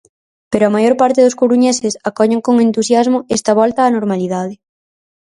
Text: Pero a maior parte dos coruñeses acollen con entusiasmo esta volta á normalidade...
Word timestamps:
Pero 0.51 0.63
a 0.65 0.73
maior 0.75 0.95
parte 1.01 1.23
dos 1.25 1.37
coruñeses 1.41 1.93
acollen 2.09 2.43
con 2.45 2.55
entusiasmo 2.67 3.19
esta 3.37 3.51
volta 3.59 3.85
á 3.89 3.93
normalidade... 3.97 4.53